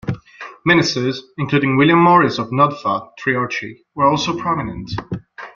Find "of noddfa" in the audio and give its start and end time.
2.39-3.11